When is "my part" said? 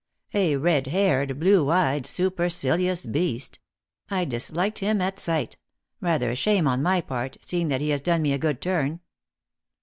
6.81-7.37